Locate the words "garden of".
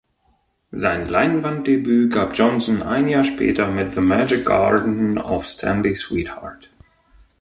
4.47-5.45